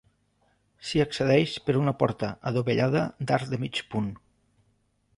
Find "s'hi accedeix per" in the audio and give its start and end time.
0.91-1.77